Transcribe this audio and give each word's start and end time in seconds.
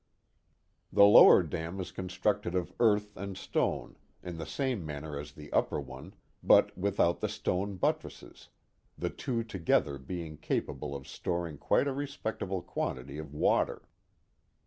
The 0.91 1.03
lower 1.05 1.43
dam 1.43 1.79
is 1.79 1.91
constructed 1.91 2.55
of 2.55 2.73
earth 2.79 3.15
and 3.15 3.37
stone, 3.37 3.97
in 4.23 4.39
the 4.39 4.47
same 4.47 4.83
manner 4.83 5.19
as 5.19 5.33
the 5.33 5.53
upper 5.53 5.79
one, 5.79 6.15
but 6.41 6.75
without 6.75 7.19
the 7.19 7.29
stone 7.29 7.75
buttresses, 7.75 8.49
the 8.97 9.11
two 9.11 9.43
together 9.43 9.99
being 9.99 10.37
capable 10.37 10.95
of 10.95 11.07
storing 11.07 11.59
quite 11.59 11.87
a 11.87 11.93
respectable 11.93 12.63
quantity 12.63 13.19
of 13.19 13.31
water. 13.35 13.83